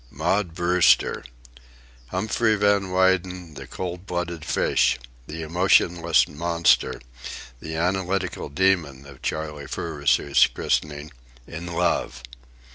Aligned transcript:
Maud 0.09 0.55
Brewster! 0.55 1.23
Humphrey 2.07 2.55
Van 2.55 2.89
Weyden, 2.89 3.53
"the 3.53 3.67
cold 3.67 4.07
blooded 4.07 4.43
fish," 4.43 4.97
the 5.27 5.43
"emotionless 5.43 6.27
monster," 6.27 6.99
the 7.59 7.75
"analytical 7.75 8.49
demon," 8.49 9.05
of 9.05 9.21
Charley 9.21 9.67
Furuseth's 9.67 10.47
christening, 10.47 11.11
in 11.45 11.67
love! 11.67 12.23